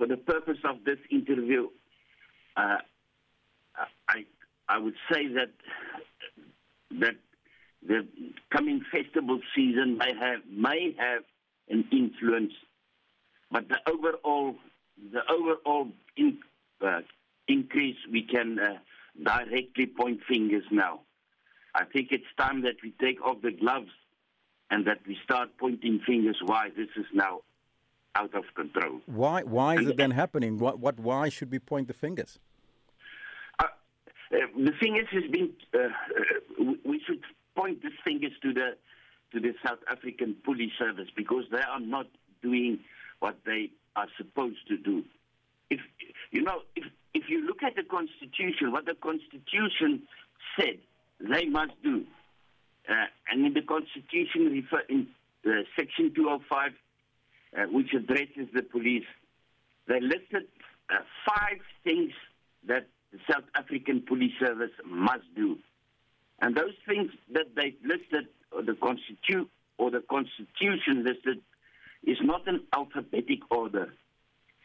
for 0.00 0.06
the 0.06 0.16
purpose 0.16 0.56
of 0.64 0.82
this 0.86 0.96
interview, 1.10 1.68
uh, 2.56 2.78
I 4.08 4.24
I 4.66 4.78
would 4.78 4.94
say 5.12 5.28
that 5.28 5.50
that 7.00 7.16
the 7.86 8.08
coming 8.50 8.80
festival 8.90 9.40
season 9.54 9.98
may 9.98 10.14
have 10.18 10.40
may 10.50 10.96
have 10.98 11.22
an 11.68 11.84
influence, 11.92 12.54
but 13.52 13.68
the 13.68 13.76
overall 13.86 14.56
the 15.12 15.20
overall 15.30 15.88
in, 16.16 16.38
uh, 16.80 17.00
increase 17.46 17.98
we 18.10 18.22
can 18.22 18.58
uh, 18.58 18.78
directly 19.22 19.84
point 19.84 20.20
fingers 20.26 20.64
now. 20.70 21.00
I 21.74 21.84
think 21.84 22.08
it's 22.10 22.24
time 22.38 22.62
that 22.62 22.76
we 22.82 22.94
take 23.02 23.22
off 23.22 23.42
the 23.42 23.52
gloves 23.52 23.92
and 24.70 24.86
that 24.86 25.00
we 25.06 25.18
start 25.22 25.50
pointing 25.58 26.00
fingers 26.06 26.38
why 26.42 26.70
this 26.74 26.88
is 26.96 27.06
now 27.12 27.40
out 28.14 28.34
of 28.34 28.44
control. 28.54 29.00
Why 29.06 29.42
why 29.42 29.76
is 29.76 29.86
it 29.88 29.96
then 29.96 30.10
happening? 30.10 30.58
What 30.58 30.78
what 30.78 30.98
why 30.98 31.28
should 31.28 31.50
we 31.50 31.58
point 31.58 31.88
the 31.88 31.94
fingers? 31.94 32.38
Uh, 33.58 33.64
uh, 33.64 34.36
the 34.56 34.72
fingers 34.80 35.06
has 35.12 35.30
been 35.30 35.50
uh, 35.74 35.78
uh 35.78 36.72
we 36.84 37.00
should 37.06 37.22
point 37.56 37.82
the 37.82 37.90
fingers 38.04 38.32
to 38.42 38.52
the 38.52 38.76
to 39.32 39.40
the 39.40 39.54
South 39.64 39.78
African 39.88 40.36
police 40.44 40.72
service 40.78 41.08
because 41.16 41.44
they 41.52 41.62
are 41.62 41.80
not 41.80 42.06
doing 42.42 42.80
what 43.20 43.36
they 43.46 43.70
are 43.96 44.08
supposed 44.16 44.66
to 44.68 44.76
do. 44.76 45.04
If 45.70 45.80
you 46.32 46.42
know 46.42 46.62
if 46.74 46.84
if 47.14 47.24
you 47.28 47.46
look 47.46 47.62
at 47.62 47.76
the 47.76 47.84
constitution 47.84 48.72
what 48.72 48.86
the 48.86 48.94
constitution 48.94 50.02
said 50.58 50.78
they 51.20 51.46
must 51.46 51.72
do 51.82 52.04
uh, 52.88 53.06
and 53.30 53.46
in 53.46 53.54
the 53.54 53.62
constitution 53.62 54.46
refer 54.50 54.82
in 54.88 55.06
uh, 55.46 55.62
section 55.76 56.12
205 56.14 56.72
uh, 57.56 57.64
which 57.64 57.92
addresses 57.94 58.48
the 58.54 58.62
police. 58.62 59.04
They 59.88 60.00
listed 60.00 60.44
uh, 60.88 60.98
five 61.26 61.58
things 61.84 62.12
that 62.66 62.86
the 63.12 63.18
South 63.30 63.44
African 63.54 64.02
Police 64.06 64.34
Service 64.38 64.70
must 64.86 65.24
do. 65.34 65.58
And 66.40 66.56
those 66.56 66.74
things 66.86 67.10
that 67.32 67.54
they 67.54 67.74
listed, 67.84 68.28
or 68.52 68.62
the, 68.62 68.72
Constitu- 68.72 69.48
or 69.78 69.90
the 69.90 70.02
Constitution 70.08 71.04
listed, 71.04 71.40
is 72.04 72.18
not 72.22 72.46
an 72.48 72.62
alphabetic 72.72 73.40
order. 73.50 73.92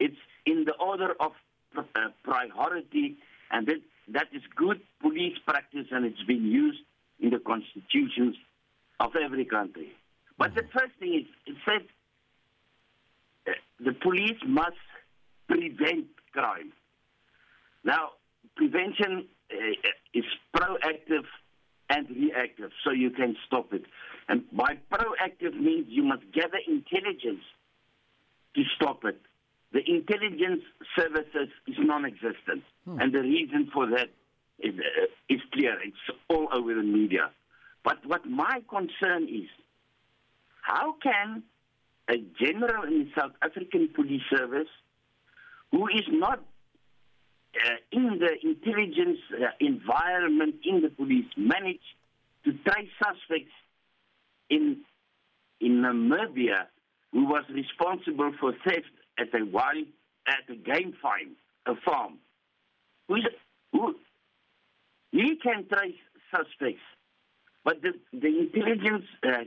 It's 0.00 0.16
in 0.46 0.64
the 0.64 0.74
order 0.74 1.14
of 1.20 1.32
uh, 1.76 1.82
priority, 2.22 3.18
and 3.50 3.66
that, 3.66 3.80
that 4.08 4.28
is 4.32 4.42
good 4.56 4.80
police 5.02 5.36
practice, 5.46 5.86
and 5.90 6.06
it's 6.06 6.22
been 6.22 6.46
used 6.46 6.78
in 7.20 7.30
the 7.30 7.38
constitutions 7.38 8.36
of 9.00 9.10
every 9.16 9.44
country. 9.44 9.92
But 10.38 10.54
mm-hmm. 10.54 10.60
the 10.60 10.72
first 10.72 10.92
thing 11.00 11.14
is, 11.14 11.26
it 11.46 11.56
said 11.64 11.86
the 13.80 13.92
police 13.92 14.38
must 14.46 14.76
prevent 15.48 16.06
crime. 16.32 16.72
Now, 17.84 18.10
prevention 18.56 19.28
uh, 19.52 19.56
is 20.14 20.24
proactive 20.54 21.24
and 21.90 22.08
reactive, 22.10 22.70
so 22.84 22.90
you 22.90 23.10
can 23.10 23.36
stop 23.46 23.72
it. 23.72 23.84
And 24.28 24.44
by 24.52 24.78
proactive 24.92 25.58
means 25.58 25.86
you 25.88 26.02
must 26.02 26.22
gather 26.32 26.58
intelligence 26.66 27.42
to 28.54 28.62
stop 28.76 29.04
it. 29.04 29.20
The 29.72 29.80
intelligence 29.86 30.62
services 30.96 31.48
is 31.66 31.76
non-existent, 31.78 32.62
hmm. 32.84 33.00
and 33.00 33.12
the 33.12 33.20
reason 33.20 33.70
for 33.72 33.86
that 33.90 34.08
is, 34.58 34.74
uh, 34.74 35.06
is 35.28 35.40
clear. 35.52 35.76
It's 35.82 36.18
all 36.28 36.48
over 36.52 36.74
the 36.74 36.82
media. 36.82 37.30
But 37.84 38.04
what 38.04 38.26
my 38.26 38.62
concern 38.68 39.24
is, 39.24 39.48
how 40.62 40.94
can 41.02 41.42
a 42.08 42.16
general 42.40 42.84
in 42.84 43.10
South 43.16 43.32
African 43.42 43.88
Police 43.94 44.22
Service 44.34 44.68
who 45.70 45.86
is 45.88 46.04
not 46.08 46.38
uh, 46.38 47.70
in 47.92 48.18
the 48.18 48.32
intelligence 48.42 49.18
uh, 49.32 49.46
environment 49.60 50.56
in 50.64 50.82
the 50.82 50.88
police 50.88 51.26
managed 51.36 51.80
to 52.44 52.52
trace 52.52 52.90
suspects 53.02 53.52
in 54.48 54.78
in 55.60 55.82
Namibia 55.82 56.66
who 57.12 57.24
was 57.26 57.44
responsible 57.50 58.32
for 58.38 58.52
theft 58.64 58.92
at 59.18 59.34
a 59.34 59.44
wild 59.44 59.86
at 60.26 60.48
a 60.48 60.56
game 60.56 60.94
farm 61.02 61.36
a 61.68 61.74
farm. 61.84 62.14
Who's, 63.08 63.26
who 63.72 63.94
he 65.12 65.36
can 65.42 65.66
trace 65.68 65.96
suspects, 66.34 66.82
but 67.64 67.80
the 67.82 67.92
the 68.12 68.28
intelligence 68.28 69.04
uh, 69.26 69.44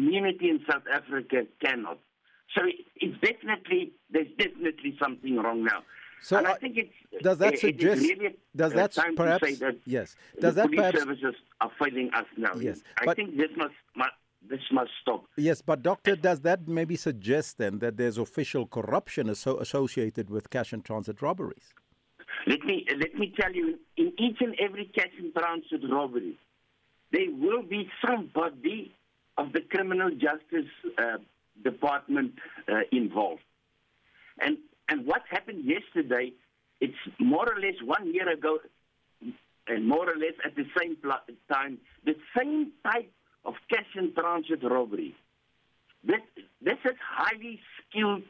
community 0.00 0.48
in 0.48 0.60
South 0.70 0.82
Africa 0.92 1.46
cannot. 1.64 1.98
So 2.56 2.62
it's 2.96 3.20
definitely 3.20 3.92
there's 4.10 4.28
definitely 4.38 4.96
something 5.02 5.36
wrong 5.36 5.64
now. 5.64 5.82
So 6.22 6.36
and 6.36 6.46
I, 6.46 6.52
I 6.52 6.58
think 6.58 6.76
it's 6.76 7.22
does 7.22 7.38
that 7.38 7.54
it, 7.54 7.60
suggest 7.60 8.02
really 8.02 8.36
does 8.54 8.72
that 8.72 8.96
perhaps 9.16 9.58
that 9.58 9.76
yes 9.86 10.16
does 10.38 10.54
that 10.56 10.66
police 10.66 10.80
perhaps 10.80 10.98
services 10.98 11.34
are 11.60 11.70
failing 11.78 12.10
us 12.14 12.26
now? 12.36 12.54
Yes, 12.54 12.82
I 13.00 13.06
but, 13.06 13.16
think 13.16 13.36
this 13.36 13.50
must, 13.56 13.74
must 13.96 14.10
this 14.48 14.60
must 14.72 14.90
stop. 15.00 15.24
Yes, 15.36 15.62
but 15.62 15.82
doctor, 15.82 16.16
does 16.16 16.40
that 16.40 16.66
maybe 16.66 16.96
suggest 16.96 17.58
then 17.58 17.78
that 17.78 17.96
there's 17.96 18.18
official 18.18 18.66
corruption 18.66 19.28
associated 19.30 20.28
with 20.30 20.50
cash 20.50 20.72
and 20.72 20.84
transit 20.84 21.22
robberies? 21.22 21.72
Let 22.46 22.64
me 22.64 22.86
let 22.98 23.14
me 23.14 23.32
tell 23.38 23.52
you, 23.52 23.78
in 23.96 24.12
each 24.18 24.38
and 24.40 24.56
every 24.60 24.86
cash 24.86 25.12
and 25.18 25.32
transit 25.34 25.88
robbery, 25.90 26.38
there 27.12 27.30
will 27.30 27.62
be 27.62 27.88
somebody 28.04 28.92
of 29.40 29.52
the 29.54 29.62
criminal 29.62 30.10
justice 30.10 30.70
uh, 30.98 31.16
department 31.64 32.32
uh, 32.68 32.80
involved. 32.92 33.42
And 34.38 34.58
and 34.88 35.06
what 35.06 35.22
happened 35.30 35.64
yesterday? 35.64 36.32
It's 36.80 37.02
more 37.18 37.46
or 37.52 37.58
less 37.58 37.78
one 37.84 38.12
year 38.12 38.28
ago, 38.28 38.58
and 39.66 39.88
more 39.88 40.06
or 40.12 40.16
less 40.16 40.36
at 40.44 40.56
the 40.56 40.66
same 40.78 40.96
time, 41.52 41.78
the 42.04 42.16
same 42.36 42.72
type 42.84 43.10
of 43.44 43.54
cash 43.70 43.90
and 43.94 44.14
transit 44.14 44.62
robbery. 44.62 45.14
This 46.04 46.22
this 46.60 46.80
is 46.84 46.96
highly 47.02 47.60
skilled 47.80 48.22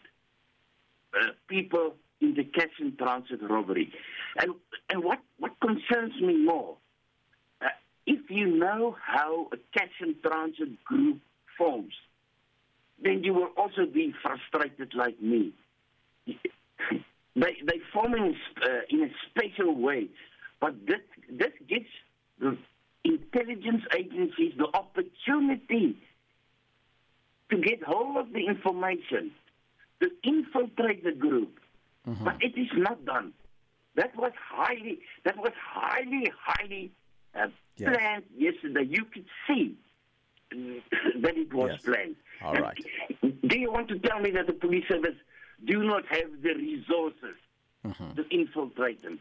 uh, 1.14 1.32
people 1.48 1.94
in 2.20 2.34
the 2.34 2.44
cash 2.44 2.76
and 2.78 2.96
transit 2.98 3.40
robbery. 3.48 3.92
And 4.40 4.54
and 4.90 5.02
what 5.02 5.20
what 5.38 5.52
concerns 5.60 6.14
me 6.20 6.36
more 6.44 6.76
you 8.30 8.46
know 8.46 8.96
how 9.04 9.48
a 9.52 9.56
cash 9.76 9.92
and 10.00 10.14
transit 10.22 10.82
group 10.84 11.20
forms, 11.56 11.92
then 13.02 13.24
you 13.24 13.34
will 13.34 13.50
also 13.56 13.86
be 13.86 14.14
frustrated 14.22 14.94
like 14.94 15.20
me. 15.20 15.52
They 16.26 17.56
they 17.64 17.80
form 17.92 18.14
in, 18.14 18.36
uh, 18.62 18.68
in 18.88 19.04
a 19.04 19.10
special 19.30 19.74
way, 19.74 20.08
but 20.60 20.74
this 20.86 21.00
this 21.30 21.52
gives 21.68 21.86
the 22.40 22.56
intelligence 23.04 23.82
agencies 23.96 24.52
the 24.58 24.66
opportunity 24.74 25.96
to 27.50 27.56
get 27.56 27.82
hold 27.82 28.16
of 28.16 28.32
the 28.32 28.46
information, 28.46 29.30
to 30.00 30.08
infiltrate 30.24 31.04
the 31.04 31.12
group. 31.12 31.58
Mm-hmm. 32.06 32.24
But 32.24 32.36
it 32.40 32.58
is 32.58 32.68
not 32.74 33.04
done. 33.04 33.32
That 33.94 34.16
was 34.16 34.32
highly 34.50 34.98
that 35.24 35.36
was 35.36 35.52
highly 35.56 36.30
highly 36.42 36.90
uh, 37.34 37.46
yes. 37.76 37.94
planned 37.94 38.24
yesterday. 38.36 38.84
You 38.88 39.04
could 39.04 39.26
see 39.46 39.76
that 40.50 41.36
it 41.36 41.52
was 41.52 41.72
yes. 41.72 41.82
planned. 41.82 42.16
All 42.42 42.54
right. 42.54 42.84
Do 43.22 43.58
you 43.58 43.70
want 43.70 43.88
to 43.88 43.98
tell 43.98 44.20
me 44.20 44.30
that 44.32 44.46
the 44.46 44.52
police 44.52 44.84
service 44.88 45.16
do 45.64 45.82
not 45.84 46.06
have 46.06 46.42
the 46.42 46.54
resources 46.54 47.36
mm-hmm. 47.86 48.14
to 48.14 48.28
infiltrate 48.30 49.02
them? 49.02 49.18